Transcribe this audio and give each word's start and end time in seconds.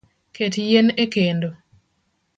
Ket 0.35 0.55
yien 0.67 0.89
ekendo 1.03 1.49